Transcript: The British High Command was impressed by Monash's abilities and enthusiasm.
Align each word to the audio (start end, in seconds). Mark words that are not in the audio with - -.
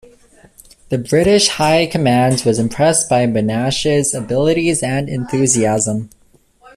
The 0.89 0.97
British 0.97 1.47
High 1.49 1.85
Command 1.85 2.41
was 2.43 2.57
impressed 2.57 3.07
by 3.07 3.27
Monash's 3.27 4.15
abilities 4.15 4.81
and 4.81 5.07
enthusiasm. 5.07 6.09